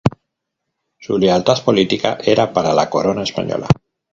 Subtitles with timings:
[0.97, 3.67] Su lealtad política era para la Corona española.